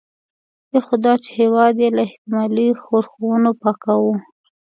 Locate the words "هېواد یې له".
1.39-2.01